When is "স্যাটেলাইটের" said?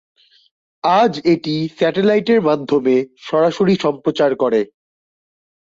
1.77-2.39